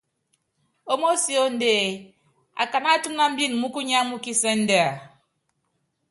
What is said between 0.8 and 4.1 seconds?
Ómósíóndée, akáná atúnámbini mukunya